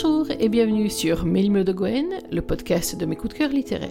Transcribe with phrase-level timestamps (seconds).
[0.00, 3.90] Bonjour et bienvenue sur Mélimo de Gwen, le podcast de mes coups de cœur littéraires.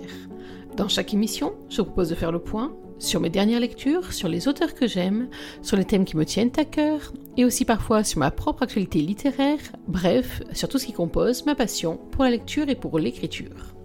[0.78, 4.30] Dans chaque émission, je vous propose de faire le point sur mes dernières lectures, sur
[4.30, 5.28] les auteurs que j'aime,
[5.62, 9.00] sur les thèmes qui me tiennent à cœur, et aussi parfois sur ma propre actualité
[9.00, 9.60] littéraire,
[9.90, 13.76] bref, sur tout ce qui compose ma passion pour la lecture et pour l'écriture.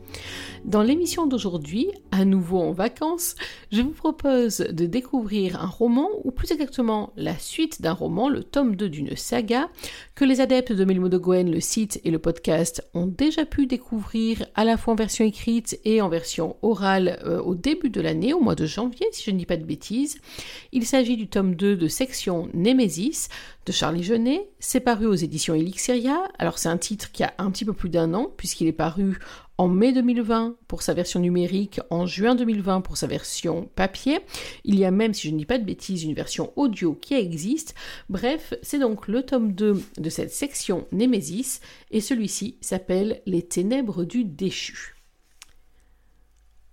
[0.64, 3.34] Dans l'émission d'aujourd'hui, à nouveau en vacances,
[3.72, 8.44] je vous propose de découvrir un roman, ou plus exactement la suite d'un roman, le
[8.44, 9.68] tome 2 d'une saga,
[10.14, 13.66] que les adeptes de Melmo de Gwen, le site et le podcast, ont déjà pu
[13.66, 18.00] découvrir à la fois en version écrite et en version orale euh, au début de
[18.00, 20.20] l'année, au mois de janvier, si je ne dis pas de bêtises.
[20.70, 23.28] Il s'agit du tome 2 de section Némésis
[23.66, 24.48] de Charlie Genet.
[24.60, 26.22] C'est paru aux éditions Elixiria.
[26.38, 29.18] Alors c'est un titre qui a un petit peu plus d'un an, puisqu'il est paru
[29.58, 34.20] en mai 2020 pour sa version numérique, en juin 2020 pour sa version papier.
[34.64, 37.14] Il y a même, si je ne dis pas de bêtises, une version audio qui
[37.14, 37.74] existe.
[38.08, 44.04] Bref, c'est donc le tome 2 de cette section Némésis, et celui-ci s'appelle Les ténèbres
[44.04, 44.96] du déchu.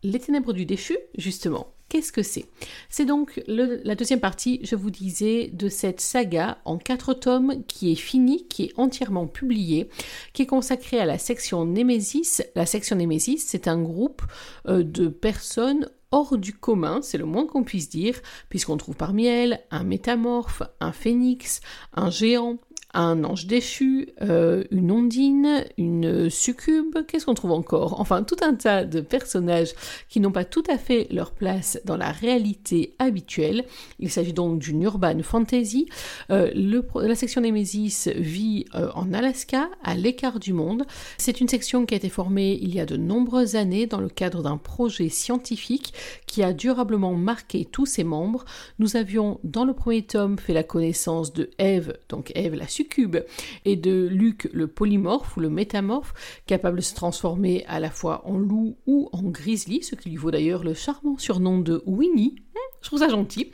[0.03, 2.45] Les ténèbres du déchu, justement, Qu'est-ce que c'est?
[2.89, 7.91] C'est donc la deuxième partie, je vous disais, de cette saga en quatre tomes qui
[7.91, 9.89] est finie, qui est entièrement publiée,
[10.33, 12.43] qui est consacrée à la section Némésis.
[12.55, 14.21] La section Némésis, c'est un groupe
[14.67, 19.25] euh, de personnes hors du commun, c'est le moins qu'on puisse dire, puisqu'on trouve parmi
[19.25, 21.61] elles un métamorphe, un phénix,
[21.93, 22.57] un géant,
[22.93, 27.99] un ange déchu, euh, une ondine, une succube, qu'est-ce qu'on trouve encore?
[27.99, 29.73] Enfin, tout un tas de personnages
[30.09, 33.65] qui n'ont pas tout à fait leur place dans la réalité habituelle.
[33.99, 35.87] Il s'agit donc d'une urban fantasy.
[36.31, 36.49] Euh,
[36.95, 40.85] la section Nemesis vit euh, en Alaska, à l'écart du monde.
[41.17, 44.09] C'est une section qui a été formée il y a de nombreuses années dans le
[44.09, 45.93] cadre d'un projet scientifique
[46.25, 48.45] qui a durablement marqué tous ses membres.
[48.79, 53.17] Nous avions dans le premier tome fait la connaissance de Eve, donc Eve la succube,
[53.65, 56.13] et de Luc le polymorphe ou le métamorphe,
[56.45, 60.15] capable de se transformer à la fois en loup ou en grizzly, ce qui lui
[60.15, 62.35] vaut d'ailleurs le charmant surnom de Winnie.
[62.53, 63.51] Hmm, je trouve ça gentil.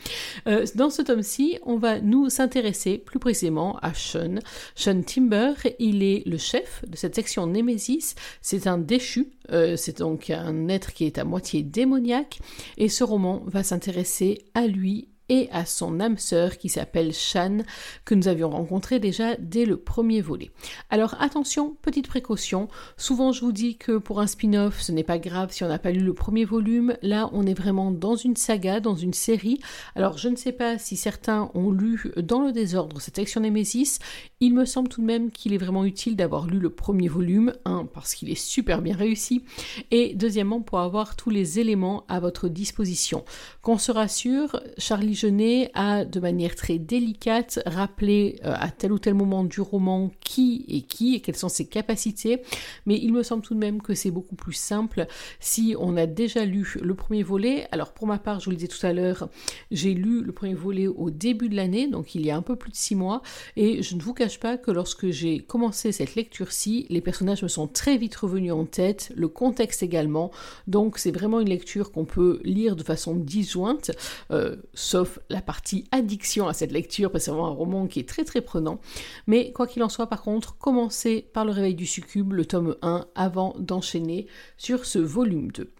[0.47, 4.35] Euh, dans ce tome-ci, on va nous s'intéresser plus précisément à Sean.
[4.75, 8.13] Sean Timber, il est le chef de cette section Nemesis.
[8.43, 12.39] C'est un déchu, euh, c'est donc un être qui est à moitié démoniaque.
[12.77, 17.59] Et ce roman va s'intéresser à lui et à son âme sœur qui s'appelle Shan,
[18.03, 20.51] que nous avions rencontré déjà dès le premier volet.
[20.89, 25.19] Alors attention, petite précaution, souvent je vous dis que pour un spin-off, ce n'est pas
[25.19, 28.35] grave si on n'a pas lu le premier volume, là on est vraiment dans une
[28.35, 29.59] saga, dans une série.
[29.95, 33.99] Alors je ne sais pas si certains ont lu dans le désordre cette section Nemesis,
[34.39, 37.53] il me semble tout de même qu'il est vraiment utile d'avoir lu le premier volume,
[37.65, 39.43] un, parce qu'il est super bien réussi,
[39.91, 43.23] et deuxièmement pour avoir tous les éléments à votre disposition.
[43.61, 48.99] Qu'on se rassure, Charlie Genet a de manière très délicate rappelé euh, à tel ou
[48.99, 52.41] tel moment du roman qui est qui et quelles sont ses capacités,
[52.85, 55.07] mais il me semble tout de même que c'est beaucoup plus simple
[55.39, 57.67] si on a déjà lu le premier volet.
[57.71, 59.29] Alors pour ma part, je vous le disais tout à l'heure,
[59.71, 62.55] j'ai lu le premier volet au début de l'année, donc il y a un peu
[62.55, 63.21] plus de six mois,
[63.55, 67.47] et je ne vous cache pas que lorsque j'ai commencé cette lecture-ci, les personnages me
[67.47, 70.31] sont très vite revenus en tête, le contexte également,
[70.67, 73.91] donc c'est vraiment une lecture qu'on peut lire de façon disjointe,
[74.31, 77.99] euh, sauf la partie addiction à cette lecture, parce que c'est vraiment un roman qui
[77.99, 78.79] est très très prenant.
[79.27, 82.75] Mais quoi qu'il en soit, par contre, commencez par le réveil du succube, le tome
[82.81, 84.27] 1, avant d'enchaîner
[84.57, 85.71] sur ce volume 2.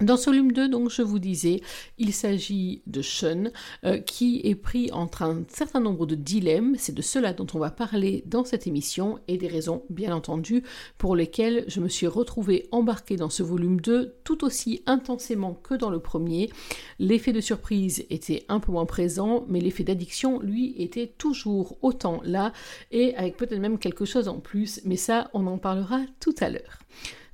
[0.00, 1.60] Dans ce volume 2, donc, je vous disais,
[1.98, 3.52] il s'agit de Sean,
[3.84, 6.74] euh, qui est pris entre un certain nombre de dilemmes.
[6.76, 10.64] C'est de cela dont on va parler dans cette émission et des raisons, bien entendu,
[10.98, 15.74] pour lesquelles je me suis retrouvée embarquée dans ce volume 2 tout aussi intensément que
[15.74, 16.50] dans le premier.
[16.98, 22.20] L'effet de surprise était un peu moins présent, mais l'effet d'addiction, lui, était toujours autant
[22.24, 22.52] là
[22.90, 26.50] et avec peut-être même quelque chose en plus, mais ça, on en parlera tout à
[26.50, 26.80] l'heure.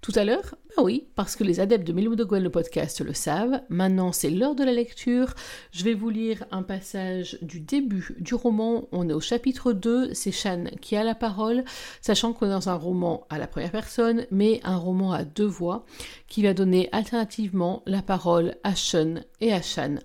[0.02, 3.12] Tout à l'heure Ah oui, parce que les adeptes de Milo de le podcast, le
[3.12, 3.60] savent.
[3.68, 5.34] Maintenant, c'est l'heure de la lecture.
[5.72, 8.88] Je vais vous lire un passage du début du roman.
[8.92, 10.14] On est au chapitre 2.
[10.14, 11.64] C'est Shan qui a la parole,
[12.00, 15.46] sachant qu'on est dans un roman à la première personne, mais un roman à deux
[15.46, 15.84] voix,
[16.28, 19.96] qui va donner alternativement la parole à Sean et à Shan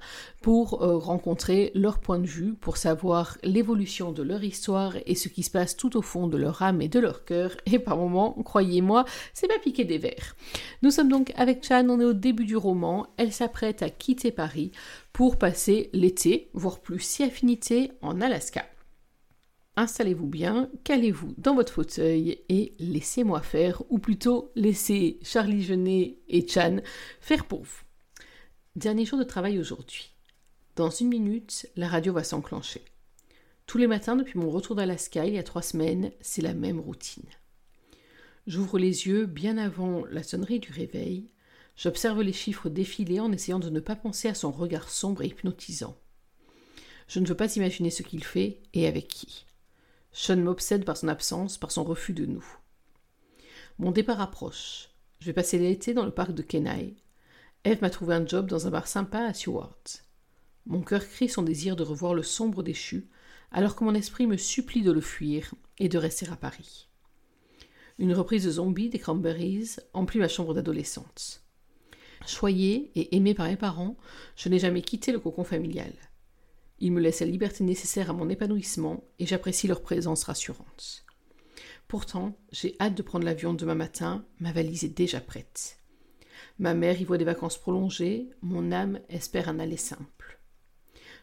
[0.45, 5.27] pour euh, rencontrer leur point de vue, pour savoir l'évolution de leur histoire et ce
[5.27, 7.57] qui se passe tout au fond de leur âme et de leur cœur.
[7.65, 10.35] Et par moments, croyez-moi, c'est pas piquer des vers.
[10.81, 13.07] Nous sommes donc avec Chan, on est au début du roman.
[13.17, 14.71] Elle s'apprête à quitter Paris
[15.13, 18.65] pour passer l'été, voire plus si affinité, en Alaska.
[19.77, 26.47] Installez-vous bien, calez-vous dans votre fauteuil et laissez-moi faire, ou plutôt laissez Charlie Genet et
[26.47, 26.77] Chan
[27.19, 27.81] faire pour vous.
[28.77, 30.11] Dernier jour de travail aujourd'hui.
[30.77, 32.83] Dans une minute, la radio va s'enclencher.
[33.65, 36.79] Tous les matins depuis mon retour d'Alaska il y a trois semaines, c'est la même
[36.79, 37.25] routine.
[38.47, 41.31] J'ouvre les yeux bien avant la sonnerie du réveil.
[41.75, 45.27] J'observe les chiffres défiler en essayant de ne pas penser à son regard sombre et
[45.27, 45.97] hypnotisant.
[47.07, 49.45] Je ne veux pas imaginer ce qu'il fait et avec qui.
[50.11, 52.45] Sean m'obsède par son absence, par son refus de nous.
[53.79, 54.89] Mon départ approche.
[55.19, 56.95] Je vais passer l'été dans le parc de Kenai.
[57.63, 59.73] Eve m'a trouvé un job dans un bar sympa à Seward.
[60.67, 63.09] Mon cœur crie son désir de revoir le sombre déchu,
[63.51, 66.87] alors que mon esprit me supplie de le fuir et de rester à Paris.
[67.97, 71.41] Une reprise de Zombie des Cranberries emplit ma chambre d'adolescente.
[72.27, 73.95] Choyée et aimée par mes parents,
[74.35, 75.93] je n'ai jamais quitté le cocon familial.
[76.79, 81.05] Ils me laissent la liberté nécessaire à mon épanouissement et j'apprécie leur présence rassurante.
[81.87, 85.77] Pourtant, j'ai hâte de prendre l'avion demain matin, ma valise est déjà prête.
[86.59, 90.39] Ma mère y voit des vacances prolongées, mon âme espère un aller simple.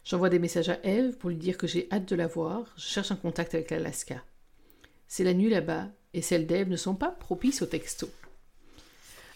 [0.05, 2.87] J'envoie des messages à Eve pour lui dire que j'ai hâte de la voir, je
[2.87, 4.25] cherche un contact avec l'Alaska.
[5.07, 8.09] C'est la nuit là-bas, et celles d'Eve ne sont pas propices au texto.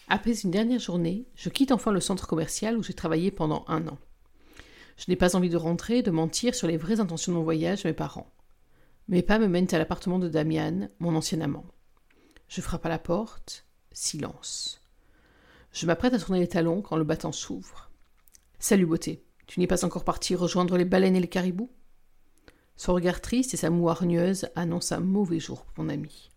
[0.07, 3.87] Après une dernière journée, je quitte enfin le centre commercial où j'ai travaillé pendant un
[3.87, 3.97] an.
[4.97, 7.85] Je n'ai pas envie de rentrer de mentir sur les vraies intentions de mon voyage
[7.85, 8.31] à mes parents.
[9.09, 11.65] Mes pas me mènent à l'appartement de Damian, mon ancien amant.
[12.47, 13.65] Je frappe à la porte.
[13.91, 14.81] Silence.
[15.71, 17.91] Je m'apprête à tourner les talons quand le battant s'ouvre.
[18.59, 19.23] Salut, beauté.
[19.45, 21.71] Tu n'es pas encore parti rejoindre les baleines et les caribous?
[22.75, 26.29] Son regard triste et sa moue hargneuse annoncent un mauvais jour pour mon ami.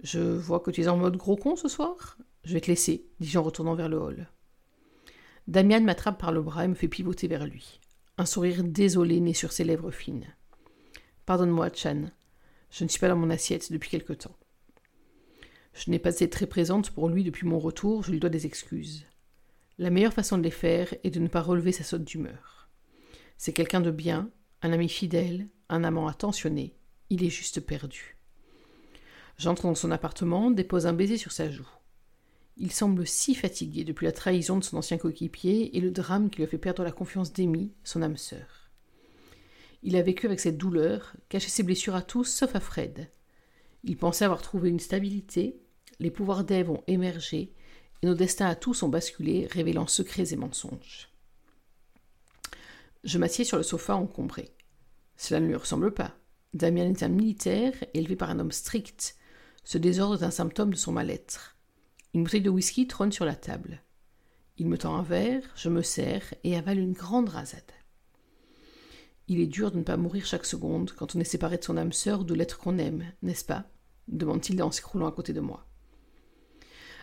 [0.00, 2.18] Je vois que tu es en mode gros con ce soir.
[2.44, 4.28] Je vais te laisser, dis-je en retournant vers le hall.
[5.48, 7.80] Damian m'attrape par le bras et me fait pivoter vers lui.
[8.16, 10.26] Un sourire désolé naît sur ses lèvres fines.
[11.26, 12.10] Pardonne-moi, Chan.
[12.70, 14.36] Je ne suis pas dans mon assiette depuis quelque temps.
[15.72, 18.46] Je n'ai pas été très présente pour lui depuis mon retour, je lui dois des
[18.46, 19.06] excuses.
[19.78, 22.68] La meilleure façon de les faire est de ne pas relever sa saute d'humeur.
[23.36, 24.30] C'est quelqu'un de bien,
[24.62, 26.76] un ami fidèle, un amant attentionné.
[27.10, 28.17] Il est juste perdu.
[29.38, 31.68] J'entre dans son appartement, dépose un baiser sur sa joue.
[32.56, 36.38] Il semble si fatigué depuis la trahison de son ancien coéquipier et le drame qui
[36.38, 38.70] lui a fait perdre la confiance d'Amy, son âme sœur.
[39.84, 43.08] Il a vécu avec cette douleur, caché ses blessures à tous sauf à Fred.
[43.84, 45.60] Il pensait avoir trouvé une stabilité,
[46.00, 47.54] les pouvoirs d'Ève ont émergé,
[48.02, 51.10] et nos destins à tous ont basculé, révélant secrets et mensonges.
[53.04, 54.50] Je m'assieds sur le sofa encombré.
[55.16, 56.16] Cela ne lui ressemble pas.
[56.54, 59.16] Damien est un militaire, élevé par un homme strict.
[59.70, 61.58] Ce désordre est un symptôme de son mal-être.
[62.14, 63.82] Une bouteille de whisky trône sur la table.
[64.56, 67.70] Il me tend un verre, je me sers et avale une grande rasade.
[69.26, 71.76] Il est dur de ne pas mourir chaque seconde quand on est séparé de son
[71.76, 73.66] âme sœur ou de l'être qu'on aime, n'est-ce pas?
[74.08, 75.66] demande-t-il en s'écroulant à côté de moi.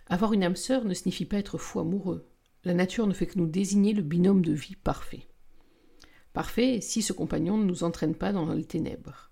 [0.08, 2.28] Avoir une âme sœur ne signifie pas être fou amoureux.
[2.64, 5.28] La nature ne fait que nous désigner le binôme de vie parfait.
[6.34, 9.30] Parfait si ce compagnon ne nous entraîne pas dans les ténèbres.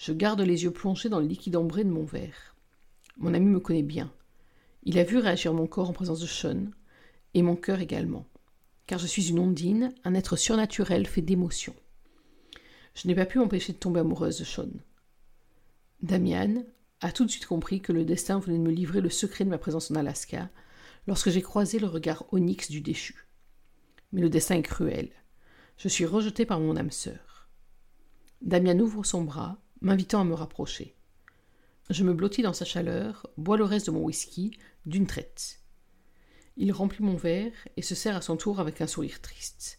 [0.00, 2.56] Je garde les yeux plongés dans le liquide ambré de mon verre.
[3.18, 4.10] Mon ami me connaît bien.
[4.82, 6.70] Il a vu réagir mon corps en présence de Sean,
[7.34, 8.24] et mon cœur également,
[8.86, 11.74] car je suis une ondine, un être surnaturel fait d'émotions.
[12.94, 14.70] Je n'ai pas pu m'empêcher de tomber amoureuse de Sean.
[16.00, 16.64] Damian
[17.02, 19.50] a tout de suite compris que le destin venait de me livrer le secret de
[19.50, 20.48] ma présence en Alaska
[21.08, 23.26] lorsque j'ai croisé le regard onyx du déchu.
[24.12, 25.10] Mais le destin est cruel.
[25.76, 27.50] Je suis rejeté par mon âme sœur.
[28.40, 30.94] Damian ouvre son bras, m'invitant à me rapprocher.
[31.88, 34.52] Je me blottis dans sa chaleur, bois le reste de mon whisky,
[34.86, 35.60] d'une traite.
[36.56, 39.78] Il remplit mon verre et se sert à son tour avec un sourire triste.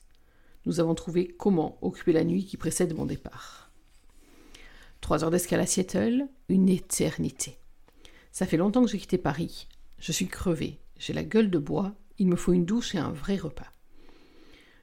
[0.65, 3.71] Nous avons trouvé comment occuper la nuit qui précède mon départ.
[4.99, 7.57] Trois heures d'escale à Seattle, une éternité.
[8.31, 9.67] Ça fait longtemps que j'ai quitté Paris.
[9.99, 13.11] Je suis crevé, j'ai la gueule de bois, il me faut une douche et un
[13.11, 13.71] vrai repas.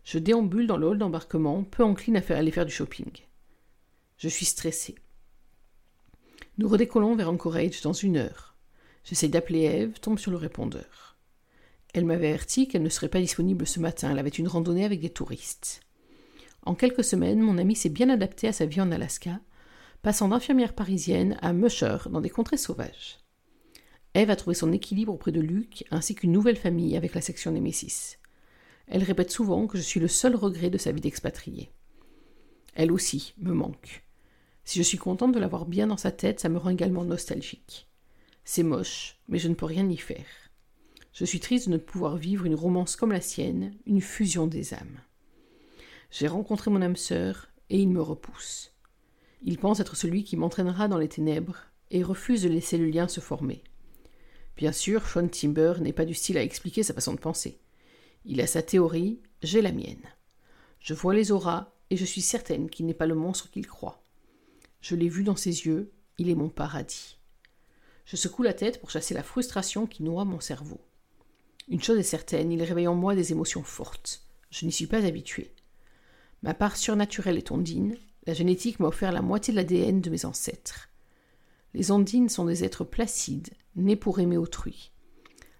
[0.04, 3.10] Je déambule dans le hall d'embarquement, peu encline à aller faire du shopping.
[4.16, 4.96] Je suis stressé.
[6.58, 8.56] Nous redécollons vers Anchorage dans une heure.
[9.04, 11.16] J'essaye d'appeler Eve, tombe sur le répondeur.
[11.94, 14.98] Elle m'avait averti qu'elle ne serait pas disponible ce matin, elle avait une randonnée avec
[14.98, 15.82] des touristes.
[16.66, 19.38] En quelques semaines, mon ami s'est bien adapté à sa vie en Alaska,
[20.02, 23.20] passant d'infirmière parisienne à musher dans des contrées sauvages.
[24.14, 27.52] Eve a trouvé son équilibre auprès de Luc ainsi qu'une nouvelle famille avec la section
[27.52, 28.18] Nemesis.
[28.88, 31.70] Elle répète souvent que je suis le seul regret de sa vie d'expatriée.
[32.74, 34.07] Elle aussi me manque.
[34.68, 37.88] Si je suis contente de l'avoir bien dans sa tête, ça me rend également nostalgique.
[38.44, 40.26] C'est moche, mais je ne peux rien y faire.
[41.14, 44.74] Je suis triste de ne pouvoir vivre une romance comme la sienne, une fusion des
[44.74, 45.00] âmes.
[46.10, 48.74] J'ai rencontré mon âme sœur, et il me repousse.
[49.40, 51.56] Il pense être celui qui m'entraînera dans les ténèbres,
[51.90, 53.64] et refuse de laisser le lien se former.
[54.54, 57.58] Bien sûr, Sean Timber n'est pas du style à expliquer sa façon de penser.
[58.26, 60.04] Il a sa théorie, j'ai la mienne.
[60.78, 64.04] Je vois les auras, et je suis certaine qu'il n'est pas le monstre qu'il croit.
[64.80, 67.18] Je l'ai vu dans ses yeux, il est mon paradis.
[68.06, 70.80] Je secoue la tête pour chasser la frustration qui noie mon cerveau.
[71.68, 74.22] Une chose est certaine, il réveille en moi des émotions fortes.
[74.50, 75.52] Je n'y suis pas habitué.
[76.42, 80.24] Ma part surnaturelle est ondine, la génétique m'a offert la moitié de l'ADN de mes
[80.24, 80.88] ancêtres.
[81.74, 84.92] Les ondines sont des êtres placides, nés pour aimer autrui.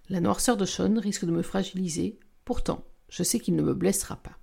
[0.09, 4.17] La noirceur de Sean risque de me fragiliser, pourtant, je sais qu'il ne me blessera
[4.17, 4.39] pas.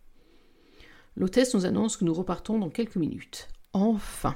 [1.16, 3.48] L'hôtesse nous annonce que nous repartons dans quelques minutes.
[3.74, 4.36] Enfin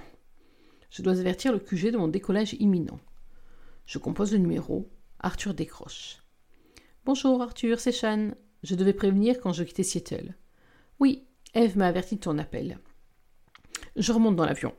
[0.90, 3.00] Je dois avertir le QG de mon décollage imminent.
[3.86, 4.90] Je compose le numéro.
[5.20, 6.18] Arthur décroche.
[7.06, 8.32] Bonjour Arthur, c'est Shan.
[8.64, 10.36] Je devais prévenir quand je quittais Seattle.
[11.00, 12.80] Oui, Eve m'a averti de ton appel.
[13.96, 14.74] Je remonte dans l'avion.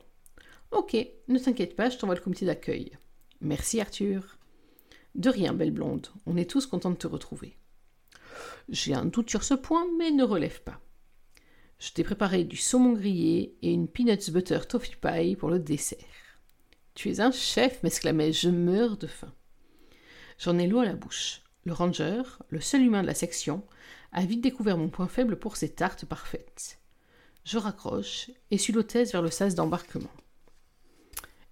[0.71, 0.95] Ok,
[1.27, 2.91] ne t'inquiète pas, je t'envoie le comité d'accueil.
[3.39, 4.37] Merci Arthur.
[5.15, 7.57] De rien, belle blonde, on est tous contents de te retrouver.
[8.69, 10.79] J'ai un doute sur ce point, mais ne relève pas.
[11.81, 15.97] Je t'ai préparé du saumon grillé et une peanuts butter toffee pie pour le dessert.
[16.93, 19.33] Tu es un chef, m'exclamai-je, je meurs de faim.
[20.37, 21.41] J'en ai l'eau à la bouche.
[21.65, 23.63] Le ranger, le seul humain de la section,
[24.11, 26.77] a vite découvert mon point faible pour ces tartes parfaites.
[27.45, 30.13] Je raccroche et suis l'hôtesse vers le sas d'embarquement.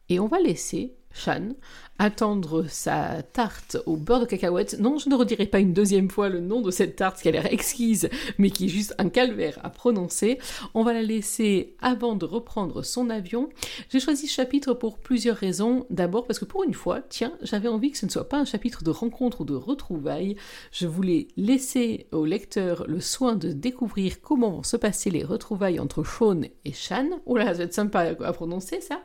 [0.10, 1.56] Et on va laisser Shan
[2.00, 4.80] attendre sa tarte au beurre de cacahuète.
[4.80, 7.32] Non, je ne redirai pas une deuxième fois le nom de cette tarte qui a
[7.32, 10.39] l'air exquise, mais qui est juste un calvaire à prononcer.
[10.74, 13.50] On va la laisser avant de reprendre son avion.
[13.89, 15.86] J'ai choisi ce chapitre pour plusieurs raisons.
[15.89, 18.46] D'abord parce que pour une fois, tiens, j'avais envie que ce ne soit pas un
[18.46, 20.38] chapitre de rencontre ou de retrouvailles.
[20.72, 26.06] Je voulais laisser au lecteur le soin de découvrir comment se passer les retrouvailles entre
[26.06, 27.10] Sean et Shan.
[27.25, 29.01] Oh là, ça va être sympa à prononcer ça.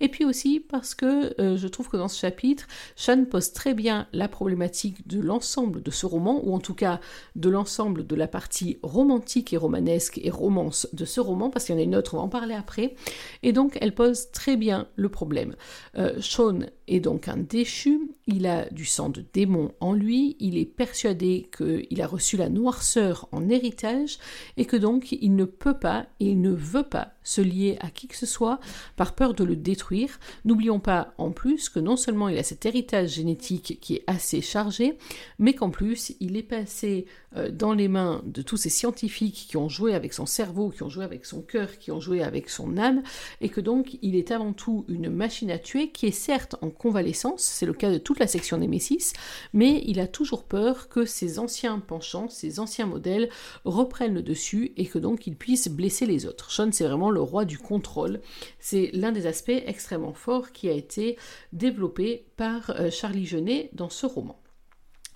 [0.00, 3.74] Et puis aussi parce que euh, je trouve que dans ce chapitre, Shan pose très
[3.74, 7.00] bien la problématique de l'ensemble de ce roman, ou en tout cas
[7.36, 11.74] de l'ensemble de la partie romantique et romanesque et romance de ce roman, parce qu'il
[11.74, 12.94] y en a une autre, on va en parler après.
[13.42, 15.54] Et donc, elle pose très bien le problème.
[15.96, 20.58] Euh, Sean est donc un déchu, il a du sang de démon en lui, il
[20.58, 24.18] est persuadé qu'il a reçu la noirceur en héritage,
[24.56, 27.90] et que donc il ne peut pas et il ne veut pas se lier à
[27.90, 28.60] qui que ce soit
[28.96, 30.18] par peur de le détruire.
[30.44, 34.40] N'oublions pas en plus que non seulement il a cet héritage génétique qui est assez
[34.40, 34.96] chargé,
[35.38, 39.56] mais qu'en plus il est passé euh, dans les mains de tous ces scientifiques qui
[39.56, 42.48] ont joué avec son cerveau, qui ont joué avec son cœur, qui ont joué avec
[42.48, 43.02] son âme,
[43.40, 46.70] et que donc il est avant tout une machine à tuer qui est certes en
[46.70, 49.12] convalescence, c'est le cas de toute la section Nemesis,
[49.52, 53.28] mais il a toujours peur que ses anciens penchants, ses anciens modèles
[53.64, 56.50] reprennent le dessus et que donc il puisse blesser les autres.
[56.50, 58.20] Sean, c'est vraiment le roi du contrôle.
[58.58, 61.16] C'est l'un des aspects extrêmement forts qui a été
[61.52, 64.40] développé par euh, Charlie Genet dans ce roman.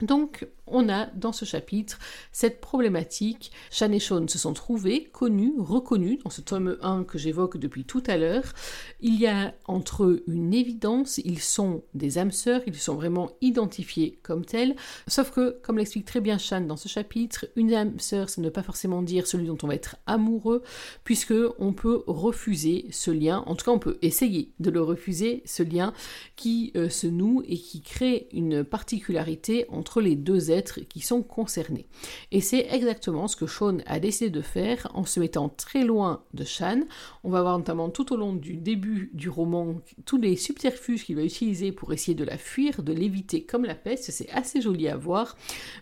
[0.00, 1.98] Donc, on a dans ce chapitre
[2.32, 3.50] cette problématique.
[3.70, 7.84] Shan et Sean se sont trouvés, connus, reconnus dans ce tome 1 que j'évoque depuis
[7.84, 8.54] tout à l'heure.
[9.00, 13.30] Il y a entre eux une évidence, ils sont des âmes sœurs, ils sont vraiment
[13.40, 14.76] identifiés comme tels.
[15.06, 18.46] Sauf que, comme l'explique très bien Shan dans ce chapitre, une âme sœur, ça ne
[18.46, 20.62] veut pas forcément dire celui dont on va être amoureux,
[21.04, 25.42] puisque on peut refuser ce lien, en tout cas on peut essayer de le refuser,
[25.44, 25.92] ce lien
[26.36, 31.86] qui euh, se noue et qui crée une particularité entre les deux qui sont concernés.
[32.32, 36.22] Et c'est exactement ce que Sean a décidé de faire en se mettant très loin
[36.34, 36.82] de Shan.
[37.24, 41.16] On va voir notamment tout au long du début du roman tous les subterfuges qu'il
[41.16, 44.10] va utiliser pour essayer de la fuir, de l'éviter comme la peste.
[44.10, 45.36] C'est assez joli à voir.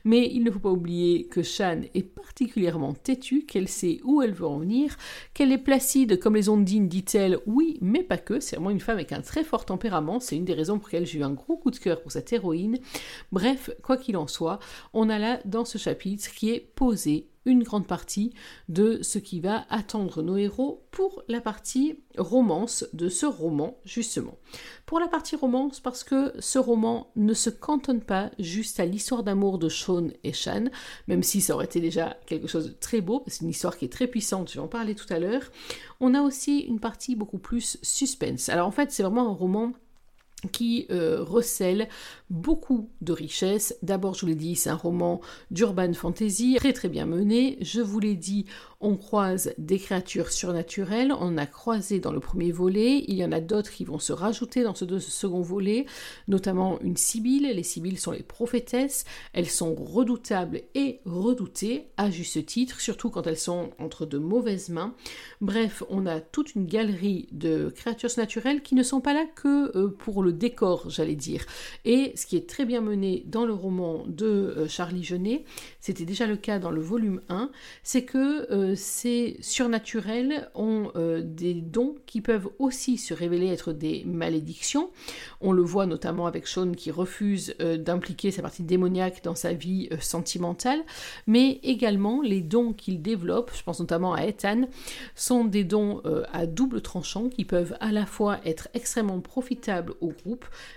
[0.05, 4.33] Mais il ne faut pas oublier que Shan est particulièrement têtue, qu'elle sait où elle
[4.33, 4.97] veut en venir,
[5.35, 7.39] qu'elle est placide comme les ondines, dit-elle.
[7.47, 8.41] Oui, mais pas que.
[8.41, 10.21] C'est vraiment une femme avec un très fort tempérament.
[10.21, 12.33] C'est une des raisons pour lesquelles j'ai eu un gros coup de cœur pour cette
[12.33, 12.79] héroïne.
[13.33, 14.59] Bref, quoi qu'il en soit,
[14.93, 18.33] on a là dans ce chapitre qui est posé une grande partie
[18.69, 24.37] de ce qui va attendre nos héros pour la partie romance de ce roman, justement.
[24.85, 29.23] Pour la partie romance, parce que ce roman ne se cantonne pas juste à l'histoire
[29.23, 30.65] d'amour de Sean et Shan,
[31.07, 33.85] même si ça aurait été déjà quelque chose de très beau, c'est une histoire qui
[33.85, 35.51] est très puissante, je vais en parler tout à l'heure.
[36.01, 38.49] On a aussi une partie beaucoup plus suspense.
[38.49, 39.73] Alors en fait, c'est vraiment un roman
[40.51, 41.89] qui euh, recèle
[42.31, 43.77] beaucoup de richesses.
[43.83, 47.59] D'abord, je vous l'ai dit, c'est un roman d'urban fantasy, très très bien mené.
[47.61, 48.47] Je vous l'ai dit,
[48.81, 53.33] on croise des créatures surnaturelles, on a croisé dans le premier volet, il y en
[53.33, 55.87] a d'autres qui vont se rajouter dans ce, second volet,
[56.29, 57.51] notamment une sibylle.
[57.55, 63.27] Les sibylles sont les prophétesses, elles sont redoutables et redoutées, à juste titre, surtout quand
[63.27, 64.95] elles sont entre de mauvaises mains.
[65.41, 69.77] Bref, on a toute une galerie de créatures surnaturelles qui ne sont pas là que
[69.77, 71.45] euh, pour le décor, j'allais dire.
[71.85, 75.45] Et ce qui est très bien mené dans le roman de euh, Charlie Genet,
[75.81, 77.51] c'était déjà le cas dans le volume 1,
[77.83, 83.73] c'est que euh, ces surnaturels ont euh, des dons qui peuvent aussi se révéler être
[83.73, 84.91] des malédictions.
[85.41, 89.89] On le voit notamment avec Sean qui refuse d'impliquer sa partie démoniaque dans sa vie
[90.01, 90.81] sentimentale,
[91.27, 94.69] mais également les dons qu'il développe, je pense notamment à Ethan,
[95.15, 96.03] sont des dons
[96.33, 100.13] à double tranchant qui peuvent à la fois être extrêmement profitables au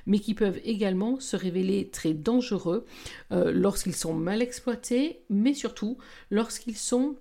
[0.06, 2.86] mais qui peuvent également se révéler très dangereux
[3.32, 5.98] euh, lorsqu'ils sont mal exploités, mais surtout
[6.32, 7.16] lorsqu'ils sont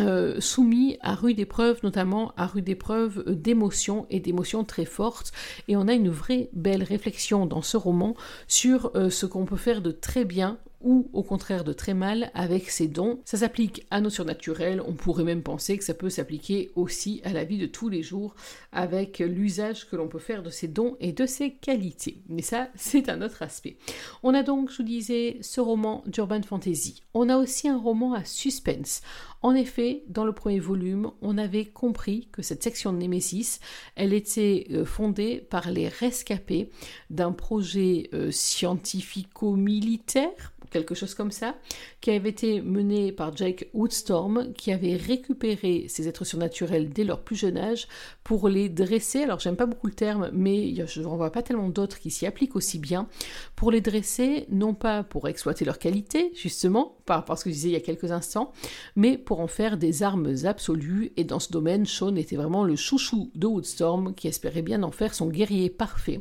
[0.00, 5.32] euh, soumis à rude épreuve, notamment à rude épreuve euh, d'émotions et d'émotions très fortes.
[5.68, 8.14] Et on a une vraie belle réflexion dans ce roman
[8.48, 12.70] sur ce qu'on peut faire de très bien ou au contraire de très mal avec
[12.70, 13.20] ses dons.
[13.24, 17.32] Ça s'applique à nos surnaturels, on pourrait même penser que ça peut s'appliquer aussi à
[17.32, 18.34] la vie de tous les jours
[18.72, 22.22] avec l'usage que l'on peut faire de ses dons et de ses qualités.
[22.28, 23.76] Mais ça, c'est un autre aspect.
[24.22, 27.02] On a donc, je vous disais, ce roman d'urban fantasy.
[27.14, 29.02] On a aussi un roman à suspense.
[29.42, 33.58] En effet, dans le premier volume, on avait compris que cette section de Nemesis,
[33.96, 36.68] elle était euh, fondée par les rescapés
[37.08, 41.56] d'un projet euh, scientifico-militaire quelque chose comme ça,
[42.00, 47.22] qui avait été mené par Jake Woodstorm, qui avait récupéré ces êtres surnaturels dès leur
[47.22, 47.88] plus jeune âge
[48.24, 49.22] pour les dresser.
[49.22, 52.26] Alors j'aime pas beaucoup le terme, mais je n'en vois pas tellement d'autres qui s'y
[52.26, 53.08] appliquent aussi bien.
[53.56, 57.54] Pour les dresser, non pas pour exploiter leur qualité, justement, par rapport ce que je
[57.54, 58.52] disais il y a quelques instants,
[58.96, 61.12] mais pour en faire des armes absolues.
[61.16, 64.90] Et dans ce domaine, Sean était vraiment le chouchou de Woodstorm, qui espérait bien en
[64.90, 66.20] faire son guerrier parfait.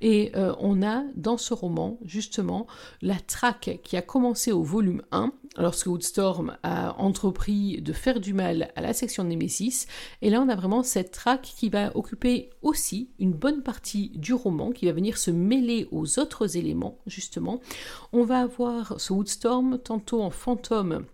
[0.00, 2.66] Et euh, on a dans ce roman, justement,
[3.02, 8.34] la traque qui a commencé au volume 1, lorsque Woodstorm a entrepris de faire du
[8.34, 9.86] mal à la section Nemesis.
[10.22, 14.32] Et là, on a vraiment cette traque qui va occuper aussi une bonne partie du
[14.34, 17.60] roman, qui va venir se mêler aux autres éléments, justement.
[18.12, 21.04] On va avoir ce Woodstorm tantôt en fantôme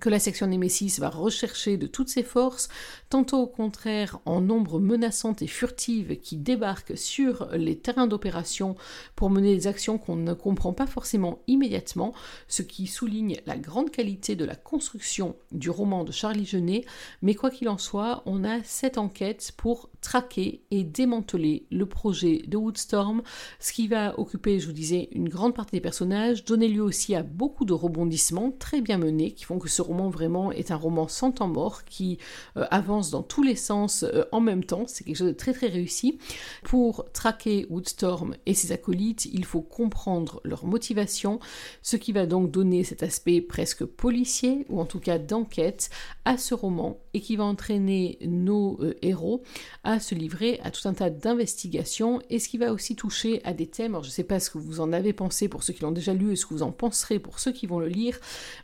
[0.00, 2.68] que la section Nemesis va rechercher de toutes ses forces,
[3.10, 8.76] tantôt au contraire en nombre menaçante et furtive qui débarquent sur les terrains d'opération
[9.16, 12.12] pour mener des actions qu'on ne comprend pas forcément immédiatement,
[12.48, 16.84] ce qui souligne la grande qualité de la construction du roman de Charlie Genet,
[17.22, 22.42] mais quoi qu'il en soit, on a cette enquête pour traquer et démanteler le projet
[22.46, 23.22] de Woodstorm,
[23.58, 27.14] ce qui va occuper, je vous disais, une grande partie des personnages, donner lieu aussi
[27.14, 30.76] à beaucoup de rebondissements très bien menés qui font que ce roman vraiment est un
[30.76, 32.18] roman sans temps mort qui
[32.56, 34.84] euh, avance dans tous les sens euh, en même temps.
[34.86, 36.18] C'est quelque chose de très très réussi.
[36.62, 41.38] Pour traquer Woodstorm et ses acolytes, il faut comprendre leur motivation,
[41.82, 45.90] ce qui va donc donner cet aspect presque policier ou en tout cas d'enquête
[46.24, 49.42] à ce roman et qui va entraîner nos euh, héros
[49.84, 53.54] à se livrer à tout un tas d'investigations et ce qui va aussi toucher à
[53.54, 53.92] des thèmes.
[53.92, 55.92] Alors je ne sais pas ce que vous en avez pensé pour ceux qui l'ont
[55.92, 58.18] déjà lu et ce que vous en penserez pour ceux qui vont le lire,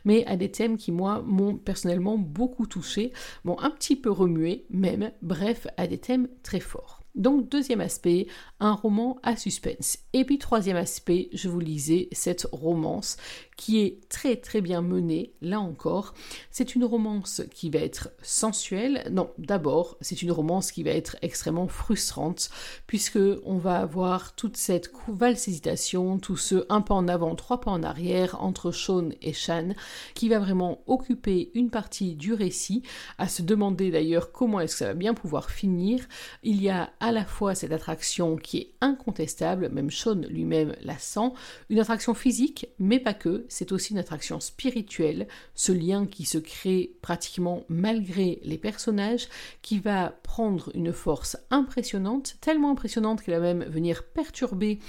[0.05, 4.65] mais à des thèmes qui moi m'ont personnellement beaucoup touché, m'ont un petit peu remué
[4.69, 7.00] même, bref, à des thèmes très forts.
[7.15, 8.27] Donc deuxième aspect,
[8.59, 9.97] un roman à suspense.
[10.13, 13.17] Et puis troisième aspect, je vous lisais cette romance
[13.61, 16.15] qui est très très bien menée, là encore.
[16.49, 19.07] C'est une romance qui va être sensuelle.
[19.11, 22.49] Non, d'abord, c'est une romance qui va être extrêmement frustrante,
[22.87, 27.61] puisque on va avoir toute cette valse hésitation, tout ce un pas en avant, trois
[27.61, 29.75] pas en arrière entre Sean et Shan,
[30.15, 32.81] qui va vraiment occuper une partie du récit,
[33.19, 36.07] à se demander d'ailleurs comment est-ce que ça va bien pouvoir finir.
[36.41, 40.97] Il y a à la fois cette attraction qui est incontestable, même Sean lui-même la
[40.97, 41.31] sent,
[41.69, 46.37] une attraction physique, mais pas que, c'est aussi une attraction spirituelle, ce lien qui se
[46.37, 49.27] crée pratiquement malgré les personnages,
[49.63, 54.79] qui va prendre une force impressionnante, tellement impressionnante qu'elle va même venir perturber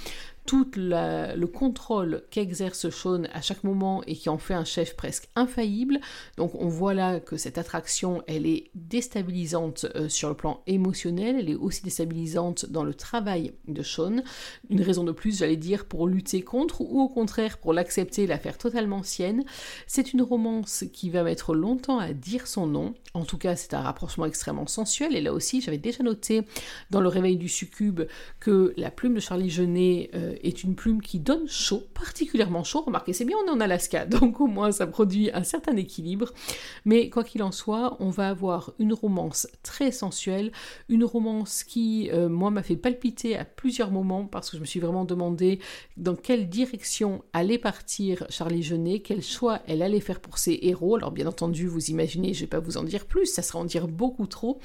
[0.45, 5.29] tout le contrôle qu'exerce Sean à chaque moment et qui en fait un chef presque
[5.35, 5.99] infaillible.
[6.37, 11.37] Donc on voit là que cette attraction, elle est déstabilisante euh, sur le plan émotionnel,
[11.39, 14.23] elle est aussi déstabilisante dans le travail de Sean.
[14.69, 18.37] Une raison de plus, j'allais dire, pour lutter contre ou au contraire pour l'accepter, la
[18.37, 19.43] faire totalement sienne.
[19.87, 22.93] C'est une romance qui va mettre longtemps à dire son nom.
[23.13, 25.15] En tout cas, c'est un rapprochement extrêmement sensuel.
[25.15, 26.41] Et là aussi, j'avais déjà noté
[26.89, 28.01] dans Le Réveil du Succube
[28.39, 32.81] que la plume de Charlie Genet euh, est une plume qui donne chaud, particulièrement chaud.
[32.81, 36.31] Remarquez, c'est bien, on est en Alaska, donc au moins ça produit un certain équilibre.
[36.85, 40.51] Mais quoi qu'il en soit, on va avoir une romance très sensuelle,
[40.89, 44.65] une romance qui, euh, moi, m'a fait palpiter à plusieurs moments parce que je me
[44.65, 45.59] suis vraiment demandé
[45.97, 50.95] dans quelle direction allait partir Charlie Jeunet, quel choix elle allait faire pour ses héros.
[50.95, 53.65] Alors bien entendu, vous imaginez, je vais pas vous en dire plus, ça sera en
[53.65, 54.59] dire beaucoup trop.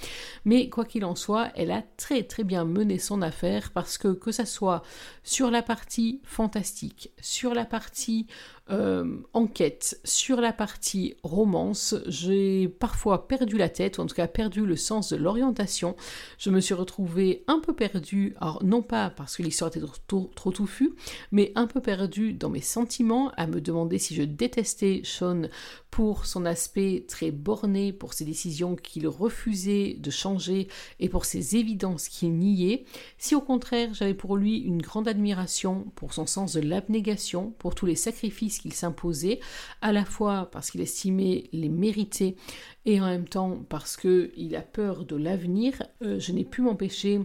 [0.45, 4.09] Mais quoi qu'il en soit, elle a très très bien mené son affaire parce que
[4.09, 4.83] que ça soit
[5.23, 8.27] sur la partie fantastique, sur la partie
[8.71, 14.27] euh, enquête, sur la partie romance, j'ai parfois perdu la tête, ou en tout cas
[14.27, 15.97] perdu le sens de l'orientation.
[16.39, 20.53] Je me suis retrouvée un peu perdue, non pas parce que l'histoire était trop, trop
[20.53, 20.93] touffue,
[21.33, 25.49] mais un peu perdue dans mes sentiments, à me demander si je détestais Sean
[25.91, 30.69] pour son aspect très borné, pour ses décisions qu'il refusait de changer
[31.01, 32.85] et pour ses évidences qu'il niait,
[33.17, 37.75] si au contraire j'avais pour lui une grande admiration pour son sens de l'abnégation, pour
[37.75, 39.41] tous les sacrifices qu'il s'imposait,
[39.81, 42.37] à la fois parce qu'il estimait les mériter
[42.85, 47.21] et en même temps parce qu'il a peur de l'avenir, euh, je n'ai pu m'empêcher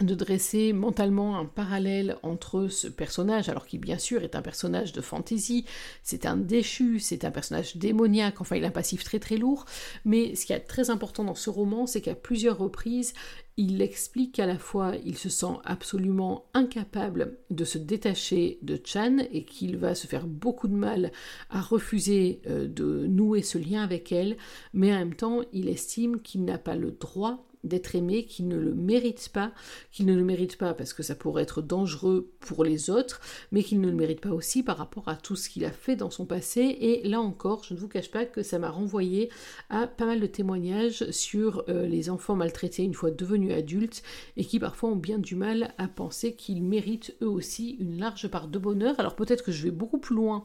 [0.00, 4.92] de dresser mentalement un parallèle entre ce personnage, alors qui bien sûr est un personnage
[4.92, 5.64] de fantaisie,
[6.02, 9.64] c'est un déchu, c'est un personnage démoniaque, enfin il a un passif très très lourd,
[10.04, 13.14] mais ce qui est très important dans ce roman, c'est qu'à plusieurs reprises,
[13.56, 19.16] il explique qu'à la fois il se sent absolument incapable de se détacher de Chan
[19.32, 21.10] et qu'il va se faire beaucoup de mal
[21.48, 24.36] à refuser euh, de nouer ce lien avec elle,
[24.74, 28.56] mais en même temps il estime qu'il n'a pas le droit d'être aimé, qu'il ne
[28.56, 29.52] le mérite pas,
[29.92, 33.20] qu'il ne le mérite pas parce que ça pourrait être dangereux pour les autres,
[33.52, 35.96] mais qu'il ne le mérite pas aussi par rapport à tout ce qu'il a fait
[35.96, 36.60] dans son passé.
[36.80, 39.30] Et là encore, je ne vous cache pas que ça m'a renvoyé
[39.70, 44.02] à pas mal de témoignages sur euh, les enfants maltraités une fois devenus adultes
[44.36, 48.28] et qui parfois ont bien du mal à penser qu'ils méritent eux aussi une large
[48.28, 48.94] part de bonheur.
[48.98, 50.44] Alors peut-être que je vais beaucoup plus loin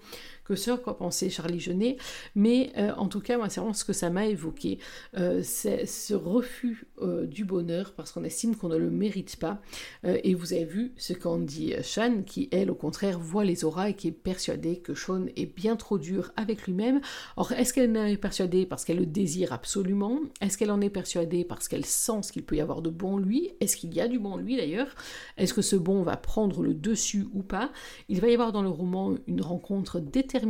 [0.52, 1.96] que ce quoi pensait Charlie Genet,
[2.36, 4.80] mais euh, en tout cas, moi, c'est vraiment ce que ça m'a évoqué,
[5.18, 9.62] euh, ce refus euh, du bonheur parce qu'on estime qu'on ne le mérite pas.
[10.04, 13.90] et vous avez vu ce qu'en dit Sean, qui elle, au contraire, voit les auras
[13.90, 17.00] et qui est persuadée que Sean est bien trop dur avec lui-même.
[17.38, 20.20] Or, est-ce qu'elle en est persuadée parce qu'elle le désire absolument?
[20.42, 23.16] Est-ce qu'elle en est persuadée parce qu'elle sent ce qu'il peut y avoir de bon
[23.16, 23.52] lui?
[23.62, 24.94] Est-ce qu'il y a du bon lui d'ailleurs?
[25.38, 27.72] Est-ce que ce bon va prendre le dessus ou pas?
[28.10, 30.41] Il va y avoir dans le roman une rencontre déterminée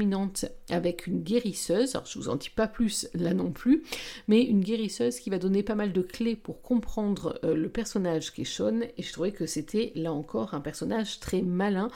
[0.69, 1.95] avec une guérisseuse.
[1.95, 3.83] Alors, je vous en dis pas plus là non plus,
[4.27, 8.33] mais une guérisseuse qui va donner pas mal de clés pour comprendre euh, le personnage
[8.33, 8.81] qui est Sean.
[8.97, 11.89] Et je trouvais que c'était là encore un personnage très malin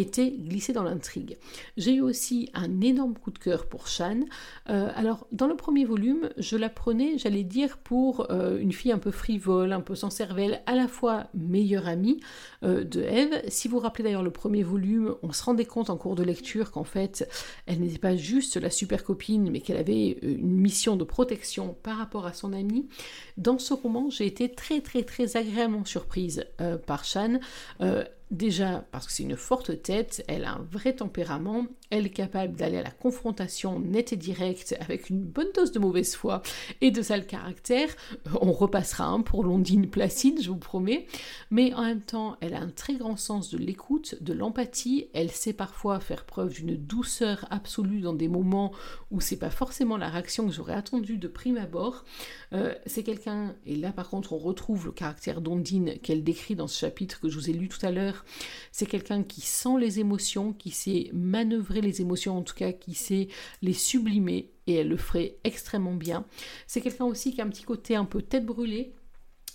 [0.00, 1.38] était glissé dans l'intrigue.
[1.76, 4.20] J'ai eu aussi un énorme coup de cœur pour Shan.
[4.68, 8.92] Euh, alors, dans le premier volume, je la prenais, j'allais dire, pour euh, une fille
[8.92, 12.20] un peu frivole, un peu sans cervelle, à la fois meilleure amie
[12.62, 13.42] de Eve.
[13.48, 16.22] Si vous vous rappelez d'ailleurs le premier volume, on se rendait compte en cours de
[16.22, 17.28] lecture qu'en fait,
[17.66, 21.76] elle n'était pas juste la super copine, mais qu'elle avait euh, une mission de protection
[21.82, 22.88] par rapport à son amie.
[23.36, 27.40] Dans ce roman, j'ai été très très très agréablement surprise euh, par Shan.
[28.30, 32.10] Euh, Déjà parce que c'est une forte tête, elle a un vrai tempérament, elle est
[32.10, 36.42] capable d'aller à la confrontation nette et directe avec une bonne dose de mauvaise foi
[36.80, 37.88] et de sale caractère.
[38.40, 41.06] On repassera un pour Londine Placide, je vous promets.
[41.50, 45.08] Mais en même temps, elle a un très grand sens de l'écoute, de l'empathie.
[45.14, 48.72] Elle sait parfois faire preuve d'une douceur absolue dans des moments
[49.10, 52.04] où c'est pas forcément la réaction que j'aurais attendue de prime abord.
[52.52, 56.66] Euh, c'est quelqu'un, et là par contre on retrouve le caractère d'Ondine qu'elle décrit dans
[56.66, 58.17] ce chapitre que je vous ai lu tout à l'heure
[58.72, 62.94] c'est quelqu'un qui sent les émotions, qui sait manœuvrer les émotions, en tout cas qui
[62.94, 63.28] sait
[63.62, 66.24] les sublimer, et elle le ferait extrêmement bien.
[66.66, 68.94] C'est quelqu'un aussi qui a un petit côté un peu tête brûlée,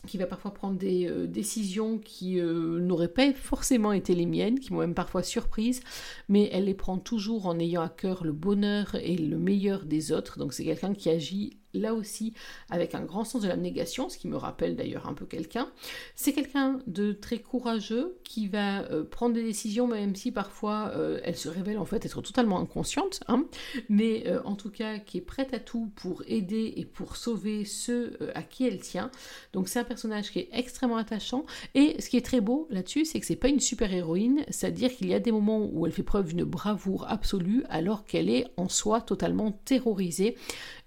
[0.07, 4.59] qui va parfois prendre des euh, décisions qui euh, n'auraient pas forcément été les miennes,
[4.59, 5.81] qui m'ont même parfois surprise,
[6.27, 10.11] mais elle les prend toujours en ayant à cœur le bonheur et le meilleur des
[10.11, 10.39] autres.
[10.39, 12.33] Donc c'est quelqu'un qui agit là aussi
[12.69, 15.69] avec un grand sens de l'abnégation, ce qui me rappelle d'ailleurs un peu quelqu'un.
[16.15, 21.19] C'est quelqu'un de très courageux qui va euh, prendre des décisions, même si parfois euh,
[21.23, 23.45] elle se révèle en fait être totalement inconsciente, hein,
[23.89, 27.65] mais euh, en tout cas qui est prête à tout pour aider et pour sauver
[27.65, 29.11] ceux à qui elle tient.
[29.53, 33.05] Donc c'est un personnage qui est extrêmement attachant et ce qui est très beau là-dessus,
[33.05, 35.91] c'est que c'est pas une super héroïne, c'est-à-dire qu'il y a des moments où elle
[35.91, 40.37] fait preuve d'une bravoure absolue alors qu'elle est en soi totalement terrorisée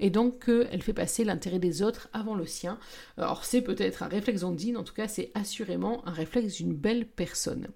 [0.01, 2.79] et donc elle fait passer l'intérêt des autres avant le sien.
[3.17, 7.07] Alors c'est peut-être un réflexe ondine, en tout cas c'est assurément un réflexe d'une belle
[7.07, 7.69] personne.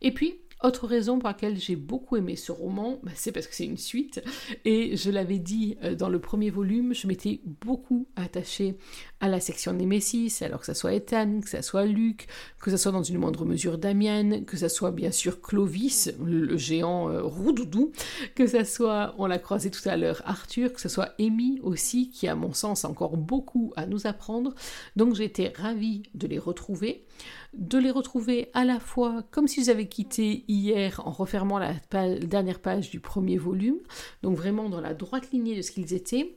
[0.00, 3.54] Et puis Autre raison pour laquelle j'ai beaucoup aimé ce roman, bah, c'est parce que
[3.54, 4.24] c'est une suite.
[4.64, 8.78] Et je l'avais dit euh, dans le premier volume, je m'étais beaucoup attachée
[9.24, 12.26] à la section Némésis, alors que ça soit Ethan, que ça soit Luc,
[12.60, 16.58] que ça soit dans une moindre mesure Damien, que ça soit bien sûr Clovis, le
[16.58, 17.22] géant euh,
[18.34, 22.10] que ça soit, on l'a croisé tout à l'heure, Arthur, que ce soit Amy aussi,
[22.10, 24.54] qui à mon sens a encore beaucoup à nous apprendre.
[24.94, 27.06] Donc j'étais ravie de les retrouver
[27.54, 31.74] de les retrouver à la fois comme s'ils avaient quitté hier en refermant la
[32.18, 33.78] dernière page du premier volume,
[34.22, 36.36] donc vraiment dans la droite lignée de ce qu'ils étaient,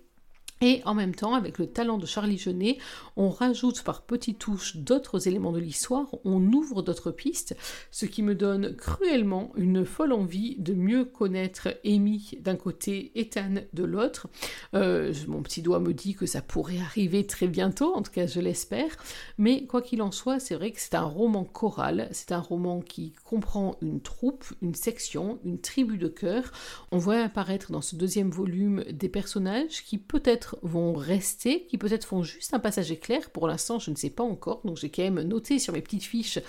[0.61, 2.77] et en même temps, avec le talent de Charlie Genet,
[3.15, 7.55] on rajoute par petites touches d'autres éléments de l'histoire, on ouvre d'autres pistes,
[7.91, 13.61] ce qui me donne cruellement une folle envie de mieux connaître Amy d'un côté, Ethan
[13.73, 14.27] de l'autre.
[14.73, 18.25] Euh, mon petit doigt me dit que ça pourrait arriver très bientôt, en tout cas
[18.25, 18.97] je l'espère.
[19.37, 22.81] Mais quoi qu'il en soit, c'est vrai que c'est un roman choral, c'est un roman
[22.81, 26.51] qui comprend une troupe, une section, une tribu de cœur.
[26.91, 32.05] On voit apparaître dans ce deuxième volume des personnages qui peut-être vont rester, qui peut-être
[32.05, 33.29] font juste un passage éclair.
[33.29, 36.03] Pour l'instant, je ne sais pas encore, donc j'ai quand même noté sur mes petites
[36.03, 36.39] fiches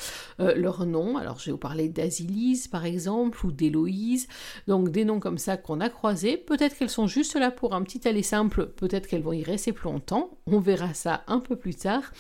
[0.41, 1.17] euh, leurs noms.
[1.17, 4.29] Alors, je vais vous parler d'Azilise, par exemple, ou d'Héloïse.
[4.67, 6.37] Donc, des noms comme ça qu'on a croisés.
[6.37, 9.73] Peut-être qu'elles sont juste là pour un petit aller simple, peut-être qu'elles vont y rester
[9.73, 10.38] plus longtemps.
[10.51, 12.13] On verra ça un peu plus tard.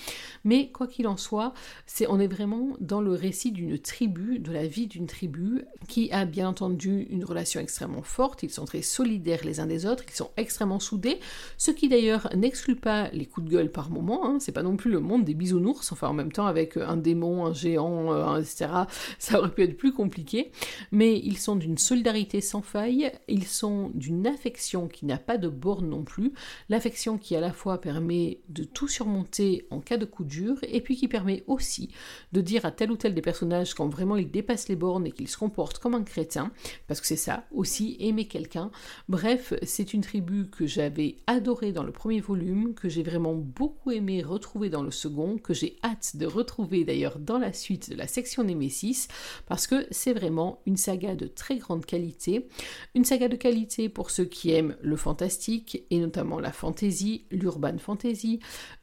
[0.44, 1.52] Mais quoi qu'il en soit,
[1.86, 6.10] c'est, on est vraiment dans le récit d'une tribu, de la vie d'une tribu, qui
[6.12, 8.42] a bien entendu une relation extrêmement forte.
[8.42, 11.18] Ils sont très solidaires les uns des autres, ils sont extrêmement soudés
[11.56, 14.38] ce qui d'ailleurs n'exclut pas les coups de gueule par moment, hein.
[14.40, 17.46] c'est pas non plus le monde des bisounours, enfin en même temps avec un démon,
[17.46, 18.70] un géant, euh, etc.,
[19.18, 20.50] ça aurait pu être plus compliqué,
[20.92, 25.48] mais ils sont d'une solidarité sans faille, ils sont d'une affection qui n'a pas de
[25.48, 26.32] borne non plus,
[26.68, 28.17] l'affection qui à la fois permet
[28.48, 31.90] de tout surmonter en cas de coup dur, et puis qui permet aussi
[32.32, 35.12] de dire à tel ou tel des personnages quand vraiment ils dépassent les bornes et
[35.12, 36.52] qu'ils se comportent comme un crétin,
[36.86, 38.70] parce que c'est ça aussi, aimer quelqu'un.
[39.08, 43.90] Bref, c'est une tribu que j'avais adoré dans le premier volume, que j'ai vraiment beaucoup
[43.90, 47.96] aimé retrouver dans le second, que j'ai hâte de retrouver d'ailleurs dans la suite de
[47.96, 49.08] la section Nemesis,
[49.46, 52.48] parce que c'est vraiment une saga de très grande qualité.
[52.94, 57.78] Une saga de qualité pour ceux qui aiment le fantastique, et notamment la fantasy, l'urban
[57.78, 58.07] fantasy.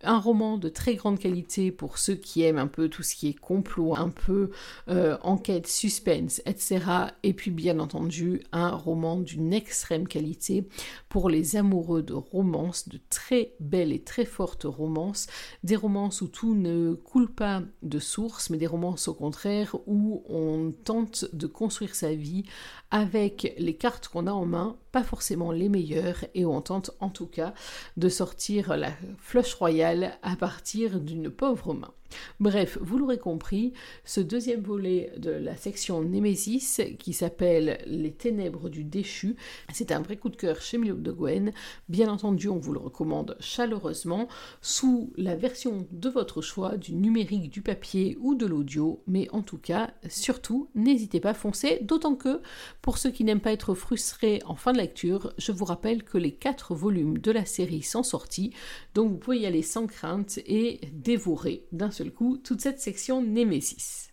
[0.03, 3.29] Un roman de très grande qualité pour ceux qui aiment un peu tout ce qui
[3.29, 4.51] est complot, un peu
[4.89, 6.81] euh, enquête, suspense, etc.
[7.23, 10.67] Et puis bien entendu, un roman d'une extrême qualité
[11.09, 15.27] pour les amoureux de romans de très belles et très fortes romances,
[15.63, 20.23] des romances où tout ne coule pas de source, mais des romances au contraire où
[20.29, 22.43] on tente de construire sa vie
[22.91, 27.27] avec les cartes qu'on a en main, forcément les meilleures, et on tente en tout
[27.27, 27.53] cas
[27.97, 31.91] de sortir la flush royale à partir d'une pauvre main.
[32.39, 38.69] Bref, vous l'aurez compris, ce deuxième volet de la section Némésis, qui s'appelle Les ténèbres
[38.69, 39.35] du déchu,
[39.73, 41.53] c'est un vrai coup de cœur chez Milo de Gwen.
[41.89, 44.27] Bien entendu, on vous le recommande chaleureusement
[44.61, 49.41] sous la version de votre choix, du numérique, du papier ou de l'audio, mais en
[49.41, 52.41] tout cas, surtout, n'hésitez pas à foncer, d'autant que
[52.81, 56.17] pour ceux qui n'aiment pas être frustrés en fin de lecture, je vous rappelle que
[56.17, 58.51] les quatre volumes de la série sont sortis,
[58.93, 64.09] donc vous pouvez y aller sans crainte et dévorer d'un coup toute cette section Némésis.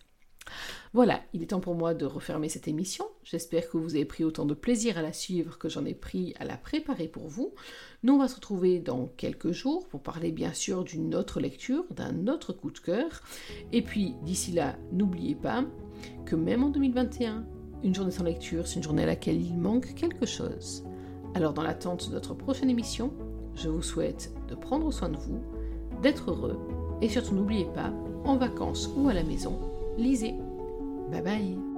[0.93, 3.05] Voilà, il est temps pour moi de refermer cette émission.
[3.23, 6.35] J'espère que vous avez pris autant de plaisir à la suivre que j'en ai pris
[6.37, 7.53] à la préparer pour vous.
[8.03, 11.85] Nous, on va se retrouver dans quelques jours pour parler bien sûr d'une autre lecture,
[11.89, 13.21] d'un autre coup de cœur.
[13.71, 15.65] Et puis, d'ici là, n'oubliez pas
[16.25, 17.43] que même en 2021,
[17.83, 20.83] une journée sans lecture, c'est une journée à laquelle il manque quelque chose.
[21.33, 23.11] Alors, dans l'attente de notre prochaine émission,
[23.55, 25.41] je vous souhaite de prendre soin de vous,
[26.03, 26.59] d'être heureux
[27.03, 27.91] et surtout n'oubliez pas,
[28.23, 29.59] en vacances ou à la maison,
[29.97, 30.33] lisez.
[31.11, 31.72] Bye bye